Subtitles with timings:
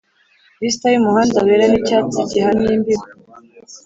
[0.61, 3.05] vista yumuhanda wera nicyatsi gihana imbibi,